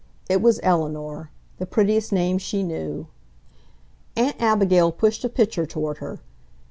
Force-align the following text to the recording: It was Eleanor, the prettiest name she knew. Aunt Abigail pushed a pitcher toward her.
It 0.27 0.41
was 0.41 0.59
Eleanor, 0.63 1.29
the 1.59 1.67
prettiest 1.67 2.11
name 2.11 2.39
she 2.39 2.63
knew. 2.63 3.05
Aunt 4.15 4.35
Abigail 4.41 4.91
pushed 4.91 5.23
a 5.23 5.29
pitcher 5.29 5.67
toward 5.67 5.99
her. 5.99 6.19